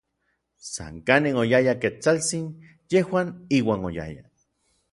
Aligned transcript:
San 0.67 0.95
kanin 1.09 1.35
oyaya 1.43 1.75
Ketsaltsin, 1.83 2.47
yejuan 2.97 3.33
iuan 3.61 3.87
oyayaj. 3.93 4.27